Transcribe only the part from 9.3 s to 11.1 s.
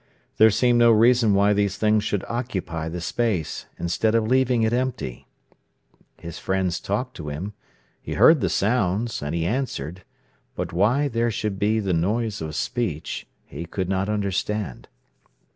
he answered. But why